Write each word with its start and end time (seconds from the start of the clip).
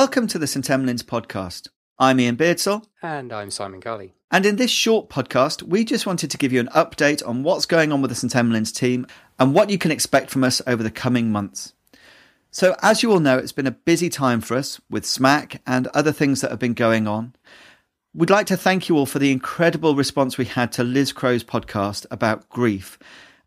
Welcome 0.00 0.28
to 0.28 0.38
the 0.38 0.46
St 0.46 0.64
Emlyn's 0.64 1.02
podcast. 1.02 1.68
I'm 1.98 2.18
Iain 2.20 2.34
Beardsell. 2.34 2.86
And 3.02 3.34
I'm 3.34 3.50
Simon 3.50 3.80
Gully. 3.80 4.14
And 4.30 4.46
in 4.46 4.56
this 4.56 4.70
short 4.70 5.10
podcast, 5.10 5.62
we 5.62 5.84
just 5.84 6.06
wanted 6.06 6.30
to 6.30 6.38
give 6.38 6.54
you 6.54 6.60
an 6.60 6.68
update 6.68 7.22
on 7.28 7.42
what's 7.42 7.66
going 7.66 7.92
on 7.92 8.00
with 8.00 8.10
the 8.10 8.14
St 8.14 8.34
Emlyn's 8.34 8.72
team 8.72 9.06
and 9.38 9.52
what 9.52 9.68
you 9.68 9.76
can 9.76 9.90
expect 9.90 10.30
from 10.30 10.42
us 10.42 10.62
over 10.66 10.82
the 10.82 10.90
coming 10.90 11.30
months. 11.30 11.74
So, 12.50 12.76
as 12.80 13.02
you 13.02 13.12
all 13.12 13.20
know, 13.20 13.36
it's 13.36 13.52
been 13.52 13.66
a 13.66 13.72
busy 13.72 14.08
time 14.08 14.40
for 14.40 14.56
us 14.56 14.80
with 14.88 15.04
SMACC 15.04 15.58
and 15.66 15.86
other 15.88 16.12
things 16.12 16.40
that 16.40 16.50
have 16.50 16.58
been 16.58 16.72
going 16.72 17.06
on. 17.06 17.34
We'd 18.14 18.30
like 18.30 18.46
to 18.46 18.56
thank 18.56 18.88
you 18.88 18.96
all 18.96 19.04
for 19.04 19.18
the 19.18 19.32
incredible 19.32 19.94
response 19.94 20.38
we 20.38 20.46
had 20.46 20.72
to 20.72 20.82
Liz 20.82 21.12
Crowe's 21.12 21.44
podcast 21.44 22.06
about 22.10 22.48
grief. 22.48 22.98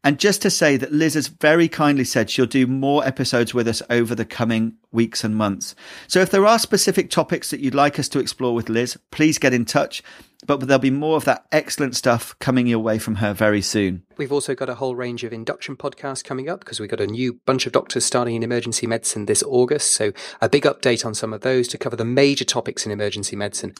And 0.03 0.19
just 0.19 0.43
to 0.43 0.51
say 0.51 0.77
that 0.77 0.93
Liz 0.93 1.15
has 1.15 1.29
very 1.29 1.67
kindly 1.67 2.03
said 2.03 2.29
she'll 2.29 2.45
do 2.45 2.67
more 2.67 3.03
episodes 3.03 3.55
with 3.55 3.67
us 3.67 3.81
over 3.89 4.13
the 4.13 4.23
coming 4.23 4.77
weeks 4.93 5.23
and 5.23 5.35
months. 5.35 5.75
So 6.07 6.19
if 6.19 6.29
there 6.29 6.45
are 6.45 6.59
specific 6.59 7.09
topics 7.09 7.49
that 7.49 7.59
you'd 7.59 7.75
like 7.75 7.99
us 7.99 8.07
to 8.09 8.19
explore 8.19 8.53
with 8.53 8.69
Liz, 8.69 8.97
please 9.11 9.37
get 9.37 9.53
in 9.53 9.65
touch 9.65 10.03
but 10.45 10.59
there'll 10.61 10.79
be 10.79 10.91
more 10.91 11.17
of 11.17 11.25
that 11.25 11.45
excellent 11.51 11.95
stuff 11.95 12.37
coming 12.39 12.67
your 12.67 12.79
way 12.79 12.99
from 12.99 13.15
her 13.15 13.33
very 13.33 13.61
soon. 13.61 14.03
We've 14.15 14.31
also 14.31 14.53
got 14.53 14.69
a 14.69 14.75
whole 14.75 14.95
range 14.95 15.23
of 15.23 15.33
induction 15.33 15.75
podcasts 15.75 16.23
coming 16.23 16.47
up 16.47 16.59
because 16.59 16.79
we've 16.79 16.89
got 16.89 17.01
a 17.01 17.07
new 17.07 17.39
bunch 17.45 17.65
of 17.65 17.71
doctors 17.71 18.05
starting 18.05 18.35
in 18.35 18.43
emergency 18.43 18.85
medicine 18.85 19.25
this 19.25 19.41
August. 19.43 19.91
So 19.91 20.11
a 20.39 20.49
big 20.49 20.63
update 20.63 21.05
on 21.05 21.15
some 21.15 21.33
of 21.33 21.41
those 21.41 21.67
to 21.69 21.77
cover 21.77 21.95
the 21.95 22.05
major 22.05 22.45
topics 22.45 22.85
in 22.85 22.91
emergency 22.91 23.35
medicine. 23.35 23.73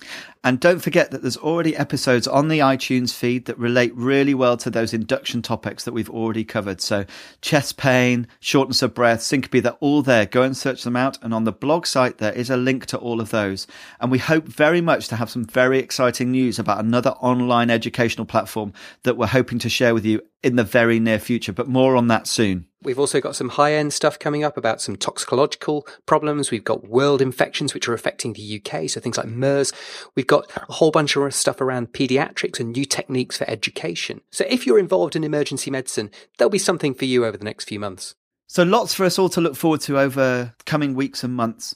And 0.43 0.59
don't 0.59 0.79
forget 0.79 1.11
that 1.11 1.21
there's 1.21 1.37
already 1.37 1.75
episodes 1.75 2.27
on 2.27 2.47
the 2.47 2.59
iTunes 2.59 3.13
feed 3.13 3.45
that 3.45 3.59
relate 3.59 3.93
really 3.95 4.33
well 4.33 4.57
to 4.57 4.69
those 4.71 4.93
induction 4.93 5.41
topics 5.41 5.83
that 5.83 5.93
we've 5.93 6.09
already 6.09 6.43
covered. 6.43 6.81
So 6.81 7.05
chest 7.41 7.77
pain, 7.77 8.27
shortness 8.39 8.81
of 8.81 8.95
breath, 8.95 9.21
syncope, 9.21 9.61
they're 9.63 9.73
all 9.73 10.01
there. 10.01 10.25
Go 10.25 10.41
and 10.41 10.57
search 10.57 10.83
them 10.83 10.95
out. 10.95 11.02
And 11.21 11.33
on 11.33 11.43
the 11.43 11.51
blog 11.51 11.85
site, 11.85 12.17
there 12.17 12.33
is 12.33 12.49
a 12.49 12.57
link 12.57 12.85
to 12.87 12.97
all 12.97 13.19
of 13.19 13.29
those. 13.29 13.67
And 13.99 14.11
we 14.11 14.19
hope 14.19 14.47
very 14.47 14.81
much 14.81 15.07
to 15.09 15.15
have 15.15 15.29
some 15.29 15.45
very 15.45 15.79
exciting 15.79 16.31
news 16.31 16.59
about 16.59 16.79
another 16.79 17.11
online 17.11 17.69
educational 17.69 18.25
platform 18.25 18.73
that 19.03 19.17
we're 19.17 19.27
hoping 19.27 19.59
to 19.59 19.69
share 19.69 19.93
with 19.93 20.05
you 20.05 20.21
in 20.41 20.55
the 20.57 20.63
very 20.63 20.99
near 20.99 21.19
future, 21.19 21.53
but 21.53 21.67
more 21.67 21.95
on 21.95 22.07
that 22.07 22.27
soon. 22.27 22.67
We've 22.81 22.99
also 22.99 23.21
got 23.21 23.35
some 23.35 23.49
high 23.49 23.73
end 23.73 23.93
stuff 23.93 24.19
coming 24.19 24.43
up 24.43 24.57
about 24.57 24.81
some 24.81 24.97
toxicological 24.97 25.87
problems. 26.05 26.51
We've 26.51 26.63
got 26.63 26.89
world 26.89 27.21
infections, 27.21 27.73
which 27.73 27.87
are 27.87 27.93
affecting 27.93 28.33
the 28.33 28.61
UK. 28.61 28.89
So 28.89 28.99
things 28.99 29.17
like 29.17 29.27
MERS. 29.27 29.71
We've 30.15 30.27
got 30.27 30.51
a 30.57 30.73
whole 30.73 30.91
bunch 30.91 31.15
of 31.15 31.33
stuff 31.33 31.61
around 31.61 31.93
pediatrics 31.93 32.59
and 32.59 32.73
new 32.73 32.83
techniques 32.85 33.37
for 33.37 33.49
education. 33.49 34.21
So 34.31 34.45
if 34.49 34.65
you're 34.65 34.79
involved 34.79 35.15
in 35.15 35.23
emergency 35.23 35.71
medicine, 35.71 36.11
there'll 36.37 36.49
be 36.49 36.57
something 36.57 36.93
for 36.93 37.05
you 37.05 37.25
over 37.25 37.37
the 37.37 37.45
next 37.45 37.69
few 37.69 37.79
months. 37.79 38.15
So 38.53 38.61
lots 38.61 38.93
for 38.93 39.03
us 39.03 39.17
all 39.17 39.29
to 39.29 39.41
look 39.41 39.55
forward 39.55 39.81
to 39.81 39.97
over 39.97 40.53
coming 40.67 40.93
weeks 40.93 41.23
and 41.23 41.33
months. 41.33 41.75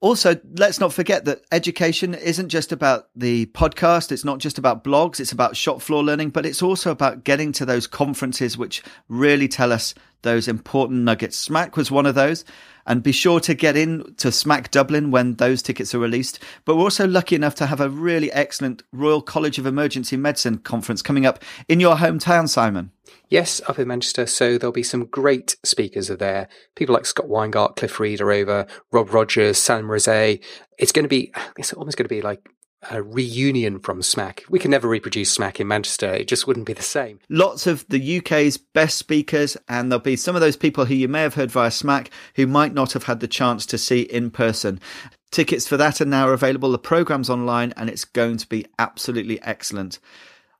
Also, 0.00 0.38
let's 0.58 0.78
not 0.78 0.92
forget 0.92 1.24
that 1.24 1.40
education 1.52 2.12
isn't 2.12 2.50
just 2.50 2.70
about 2.70 3.08
the 3.16 3.46
podcast. 3.46 4.12
It's 4.12 4.26
not 4.26 4.38
just 4.38 4.58
about 4.58 4.84
blogs. 4.84 5.20
It's 5.20 5.32
about 5.32 5.56
shop 5.56 5.80
floor 5.80 6.04
learning, 6.04 6.28
but 6.28 6.44
it's 6.44 6.62
also 6.62 6.90
about 6.90 7.24
getting 7.24 7.50
to 7.52 7.64
those 7.64 7.86
conferences 7.86 8.58
which 8.58 8.82
really 9.08 9.48
tell 9.48 9.72
us 9.72 9.94
those 10.22 10.48
important 10.48 11.00
nuggets. 11.00 11.48
SMACC 11.48 11.76
was 11.76 11.90
one 11.90 12.06
of 12.06 12.14
those. 12.14 12.44
And 12.86 13.02
be 13.02 13.12
sure 13.12 13.38
to 13.40 13.52
get 13.52 13.76
in 13.76 14.14
to 14.16 14.28
SMACC 14.28 14.70
Dublin 14.70 15.10
when 15.10 15.34
those 15.34 15.60
tickets 15.60 15.94
are 15.94 15.98
released. 15.98 16.42
But 16.64 16.76
we're 16.76 16.84
also 16.84 17.06
lucky 17.06 17.36
enough 17.36 17.54
to 17.56 17.66
have 17.66 17.82
a 17.82 17.90
really 17.90 18.32
excellent 18.32 18.82
Royal 18.92 19.20
College 19.20 19.58
of 19.58 19.66
Emergency 19.66 20.16
Medicine 20.16 20.56
conference 20.56 21.02
coming 21.02 21.26
up 21.26 21.44
in 21.68 21.80
your 21.80 21.96
hometown, 21.96 22.48
Simon. 22.48 22.92
Yes, 23.28 23.60
up 23.68 23.78
in 23.78 23.88
Manchester. 23.88 24.24
So 24.24 24.56
there'll 24.56 24.72
be 24.72 24.82
some 24.82 25.04
great 25.04 25.56
speakers 25.64 26.08
are 26.08 26.16
there. 26.16 26.48
People 26.76 26.94
like 26.94 27.04
Scott 27.04 27.26
Weingart, 27.26 27.76
Cliff 27.76 28.00
Reid 28.00 28.22
are 28.22 28.32
over, 28.32 28.66
Rob 28.90 29.12
Rogers, 29.12 29.58
Sam 29.58 29.84
Rosé. 29.84 30.42
It's 30.78 30.92
going 30.92 31.04
to 31.04 31.10
be, 31.10 31.30
it's 31.58 31.74
almost 31.74 31.98
going 31.98 32.08
to 32.08 32.14
be 32.14 32.22
like 32.22 32.48
a 32.90 33.02
reunion 33.02 33.80
from 33.80 34.00
SMACC. 34.00 34.48
We 34.48 34.58
can 34.58 34.70
never 34.70 34.88
reproduce 34.88 35.36
SMACC 35.36 35.60
in 35.60 35.68
Manchester. 35.68 36.14
It 36.14 36.28
just 36.28 36.46
wouldn't 36.46 36.66
be 36.66 36.72
the 36.72 36.82
same. 36.82 37.18
Lots 37.28 37.66
of 37.66 37.86
the 37.88 38.18
UK's 38.18 38.56
best 38.56 38.98
speakers, 38.98 39.56
and 39.68 39.90
there'll 39.90 40.02
be 40.02 40.16
some 40.16 40.36
of 40.36 40.40
those 40.40 40.56
people 40.56 40.84
who 40.84 40.94
you 40.94 41.08
may 41.08 41.22
have 41.22 41.34
heard 41.34 41.50
via 41.50 41.70
SMACC 41.70 42.08
who 42.36 42.46
might 42.46 42.74
not 42.74 42.92
have 42.92 43.04
had 43.04 43.20
the 43.20 43.28
chance 43.28 43.66
to 43.66 43.78
see 43.78 44.02
in 44.02 44.30
person. 44.30 44.80
Tickets 45.30 45.68
for 45.68 45.76
that 45.76 46.00
are 46.00 46.06
now 46.06 46.30
available. 46.30 46.70
The 46.70 46.78
program's 46.78 47.28
online 47.28 47.72
and 47.76 47.90
it's 47.90 48.04
going 48.04 48.38
to 48.38 48.48
be 48.48 48.66
absolutely 48.78 49.42
excellent. 49.42 49.98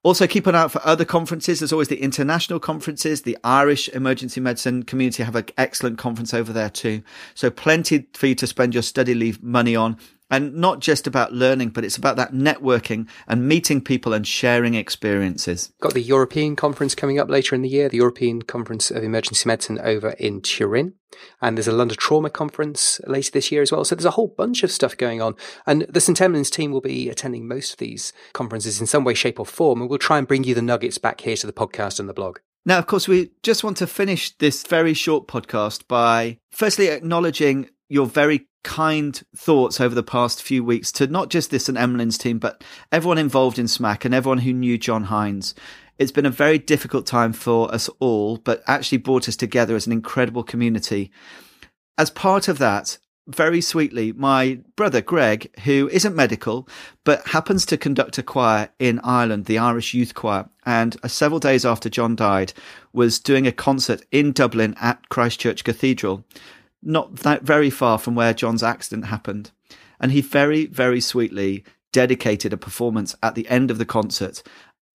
Also, 0.05 0.27
keep 0.27 0.47
an 0.47 0.55
eye 0.55 0.61
out 0.61 0.73
for 0.73 0.85
other 0.87 1.05
conferences. 1.05 1.59
There's 1.59 1.73
always 1.73 1.89
the 1.89 2.01
international 2.01 2.61
conferences. 2.61 3.23
The 3.23 3.37
Irish 3.43 3.89
emergency 3.89 4.41
medicine 4.41 4.85
community 4.85 5.23
have 5.23 5.35
an 5.35 5.47
excellent 5.57 5.99
conference 5.99 6.33
over 6.33 6.53
there 6.53 6.71
too. 6.71 7.03
So 7.35 7.51
plenty 7.51 8.07
for 8.15 8.27
you 8.27 8.35
to 8.37 8.47
spend 8.47 8.75
your 8.75 8.83
study 8.83 9.15
leave 9.15 9.43
money 9.43 9.75
on 9.75 9.99
and 10.31 10.55
not 10.55 10.81
just 10.81 11.07
about 11.07 11.33
learning, 11.33 11.71
but 11.71 11.85
it's 11.85 11.97
about 11.97 12.17
that 12.17 12.33
networking 12.33 13.09
and 13.27 13.49
meeting 13.49 13.81
people 13.81 14.13
and 14.13 14.27
sharing 14.27 14.75
experiences. 14.75 15.73
Got 15.81 15.95
the 15.95 16.03
European 16.03 16.57
conference 16.57 16.95
coming 16.95 17.19
up 17.19 17.29
later 17.29 17.55
in 17.55 17.63
the 17.63 17.69
year, 17.69 17.89
the 17.89 17.97
European 17.97 18.43
Conference 18.43 18.91
of 18.91 19.03
Emergency 19.03 19.49
Medicine 19.49 19.79
over 19.81 20.11
in 20.11 20.41
Turin. 20.41 20.95
And 21.41 21.57
there's 21.57 21.69
a 21.69 21.73
London 21.73 21.97
Trauma 21.99 22.31
Conference 22.31 23.01
later 23.07 23.31
this 23.31 23.51
year 23.51 23.63
as 23.63 23.73
well. 23.73 23.85
So 23.85 23.95
there's 23.95 24.05
a 24.05 24.13
whole 24.13 24.35
bunch 24.37 24.63
of 24.63 24.71
stuff 24.71 24.97
going 24.97 25.23
on. 25.23 25.35
And 25.67 25.83
the 25.89 26.01
St. 26.01 26.21
Emlyn's 26.21 26.51
team 26.51 26.71
will 26.71 26.81
be 26.81 27.09
attending 27.09 27.49
most 27.49 27.73
of 27.73 27.79
these 27.79 28.13
conferences 28.35 28.81
in 28.81 28.87
some 28.87 29.05
way, 29.05 29.15
shape, 29.15 29.41
or 29.41 29.47
form. 29.47 29.81
And 29.81 29.89
we'll 29.89 29.99
try 29.99 30.19
and 30.19 30.29
bring 30.29 30.45
you 30.45 30.55
the 30.55 30.63
nuggets 30.63 30.99
back 30.99 31.23
here 31.23 31.37
to 31.37 31.47
the 31.47 31.53
podcast 31.53 31.99
and 31.99 32.09
the 32.09 32.15
blog. 32.15 32.39
Now, 32.65 32.79
of 32.79 32.87
course, 32.87 33.09
we 33.09 33.31
just 33.43 33.65
want 33.65 33.79
to 33.79 33.87
finish 33.87 34.37
this 34.37 34.63
very 34.63 34.93
short 34.93 35.27
podcast 35.27 35.89
by 35.89 36.39
firstly 36.51 36.89
acknowledging 36.89 37.71
your 37.89 38.07
very 38.07 38.48
kind 38.65 39.23
thoughts 39.37 39.81
over 39.81 39.95
the 39.95 40.03
past 40.03 40.43
few 40.43 40.63
weeks 40.65 40.93
to 40.93 41.07
not 41.07 41.31
just 41.31 41.51
this 41.51 41.69
and 41.69 41.79
Emlyn's 41.79 42.19
team, 42.19 42.39
but 42.39 42.63
everyone 42.93 43.19
involved 43.19 43.59
in 43.59 43.67
SMACC 43.67 44.05
and 44.05 44.15
everyone 44.15 44.39
who 44.39 44.53
knew 44.53 44.79
John 44.79 45.05
Hinds. 45.05 45.55
It's 45.99 46.13
been 46.13 46.27
a 46.27 46.31
very 46.31 46.59
difficult 46.59 47.07
time 47.07 47.33
for 47.33 47.73
us 47.75 47.89
all, 47.99 48.37
but 48.39 48.63
actually 48.67 48.99
brought 48.99 49.29
us 49.29 49.37
together 49.37 49.75
as 49.75 49.87
an 49.87 49.93
incredible 49.93 50.45
community. 50.45 51.11
As 51.97 52.11
part 52.11 52.47
of 52.47 52.59
that, 52.59 52.99
very 53.29 53.61
sweetly, 53.61 54.13
my 54.13 54.61
brother 54.75 55.03
Greg, 55.03 55.51
who 55.61 55.89
isn't 55.93 56.17
medical, 56.17 56.67
but 57.05 57.27
happens 57.29 57.67
to 57.67 57.77
conduct 57.77 58.17
a 58.17 58.23
choir 58.23 58.71
in 58.79 59.01
Ireland, 59.01 59.45
the 59.45 59.59
Irish 59.59 59.93
Youth 59.93 60.15
Choir, 60.15 60.49
and 60.65 60.97
uh, 61.03 61.09
several 61.09 61.39
days 61.39 61.67
after 61.67 61.91
John 61.91 62.17
died, 62.17 62.55
was 62.93 63.19
doing 63.19 63.47
a 63.47 63.53
concert 63.53 64.03
in 64.11 64.33
Dublin 64.33 64.75
at 64.81 65.11
Christchurch 65.11 65.63
Cathedral 65.63 66.25
not 66.83 67.17
that 67.17 67.43
very 67.43 67.71
far 67.71 67.99
from 67.99 68.15
where 68.15 68.35
John's 68.35 68.63
accident 68.63 69.07
happened. 69.07 69.51
And 70.01 70.13
he 70.13 70.21
very, 70.21 70.67
very 70.67 71.01
sweetly 71.01 71.65
dedicated 71.93 72.53
a 72.53 72.57
performance 72.57 73.17
at 73.23 73.35
the 73.35 73.49
end 73.49 73.71
of 73.71 73.79
the 73.79 73.85
concert 73.85 74.43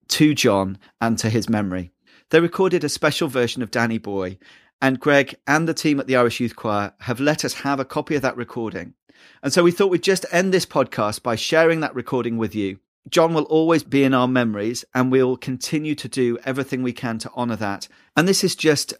to 0.09 0.33
John 0.33 0.77
and 1.01 1.17
to 1.19 1.29
his 1.29 1.49
memory. 1.49 1.91
They 2.29 2.39
recorded 2.39 2.83
a 2.83 2.89
special 2.89 3.27
version 3.27 3.61
of 3.61 3.71
Danny 3.71 3.97
Boy, 3.97 4.37
and 4.81 4.99
Greg 4.99 5.35
and 5.47 5.67
the 5.67 5.73
team 5.73 5.99
at 5.99 6.07
the 6.07 6.15
Irish 6.15 6.39
Youth 6.39 6.55
Choir 6.55 6.93
have 7.01 7.19
let 7.19 7.45
us 7.45 7.53
have 7.53 7.79
a 7.79 7.85
copy 7.85 8.15
of 8.15 8.21
that 8.21 8.35
recording. 8.35 8.93
And 9.41 9.53
so 9.53 9.63
we 9.63 9.71
thought 9.71 9.89
we'd 9.89 10.03
just 10.03 10.25
end 10.31 10.53
this 10.53 10.65
podcast 10.65 11.23
by 11.23 11.35
sharing 11.35 11.79
that 11.79 11.95
recording 11.95 12.37
with 12.37 12.53
you. 12.53 12.79
John 13.09 13.33
will 13.33 13.43
always 13.43 13.83
be 13.83 14.03
in 14.03 14.13
our 14.13 14.27
memories, 14.27 14.85
and 14.93 15.11
we'll 15.11 15.37
continue 15.37 15.95
to 15.95 16.07
do 16.07 16.37
everything 16.45 16.83
we 16.83 16.93
can 16.93 17.17
to 17.19 17.31
honour 17.31 17.57
that. 17.57 17.87
And 18.15 18.27
this 18.27 18.43
is 18.43 18.55
just 18.55 18.93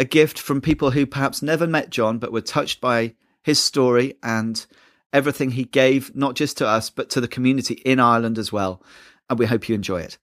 a 0.00 0.04
gift 0.04 0.38
from 0.38 0.62
people 0.62 0.90
who 0.92 1.04
perhaps 1.04 1.42
never 1.42 1.66
met 1.66 1.90
John 1.90 2.18
but 2.18 2.32
were 2.32 2.40
touched 2.40 2.80
by 2.80 3.14
his 3.42 3.60
story 3.60 4.14
and 4.22 4.64
everything 5.12 5.50
he 5.50 5.64
gave, 5.64 6.16
not 6.16 6.34
just 6.34 6.56
to 6.58 6.66
us, 6.66 6.88
but 6.88 7.10
to 7.10 7.20
the 7.20 7.28
community 7.28 7.74
in 7.84 8.00
Ireland 8.00 8.38
as 8.38 8.50
well. 8.50 8.82
And 9.28 9.38
we 9.38 9.44
hope 9.44 9.68
you 9.68 9.74
enjoy 9.74 10.00
it. 10.00 10.16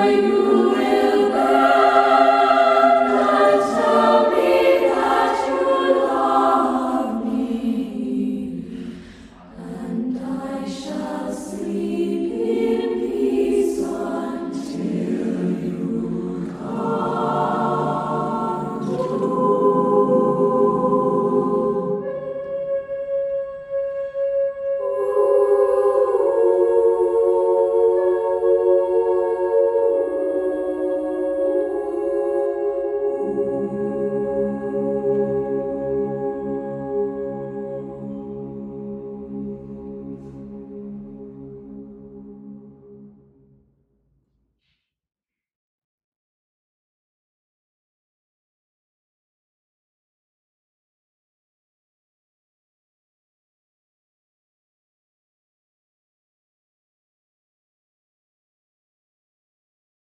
I 0.00 0.39